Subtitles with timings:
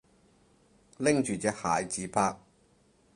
[0.97, 2.35] 拎住隻鞋自拍